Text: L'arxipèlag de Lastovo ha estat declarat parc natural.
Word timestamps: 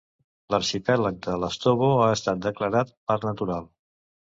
L'arxipèlag 0.53 1.19
de 1.25 1.35
Lastovo 1.43 1.91
ha 2.07 2.09
estat 2.15 2.43
declarat 2.49 2.93
parc 3.13 3.31
natural. 3.33 3.73